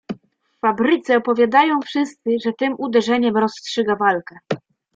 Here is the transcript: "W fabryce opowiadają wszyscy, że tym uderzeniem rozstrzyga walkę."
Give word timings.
"W 0.43 0.59
fabryce 0.61 1.17
opowiadają 1.17 1.79
wszyscy, 1.81 2.29
że 2.45 2.53
tym 2.53 2.75
uderzeniem 2.77 3.37
rozstrzyga 3.37 3.95
walkę." 3.95 4.35